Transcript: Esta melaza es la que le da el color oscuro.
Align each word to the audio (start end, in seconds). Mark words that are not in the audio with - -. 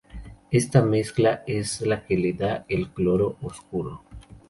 Esta 0.49 0.81
melaza 0.81 1.43
es 1.45 1.81
la 1.81 2.03
que 2.03 2.17
le 2.17 2.33
da 2.33 2.65
el 2.67 2.91
color 2.91 3.37
oscuro. 3.43 4.01